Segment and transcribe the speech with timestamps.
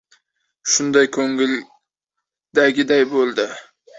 [0.75, 3.49] —Shunday, ko‘nglidagiday bo‘ldi.